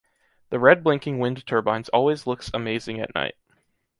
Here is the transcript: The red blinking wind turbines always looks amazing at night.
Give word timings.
The 0.49 0.57
red 0.57 0.83
blinking 0.83 1.19
wind 1.19 1.45
turbines 1.45 1.87
always 1.89 2.25
looks 2.25 2.49
amazing 2.55 2.99
at 2.99 3.13
night. 3.13 3.35